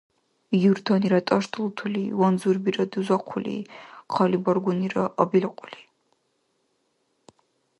[0.69, 3.57] Юртанира тӀашдалтули, ванзурбира дузахъули,
[4.13, 5.81] хъалибаргунира абилкьули…